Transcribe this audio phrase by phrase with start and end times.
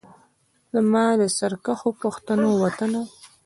[0.73, 3.01] زما د سرکښو پښتنو وطنه